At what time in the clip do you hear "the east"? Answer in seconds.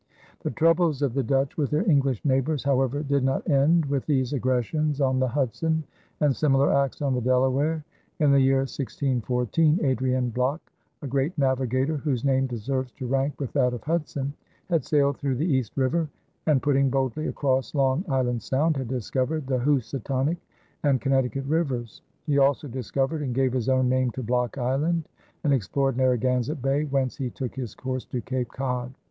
15.35-15.73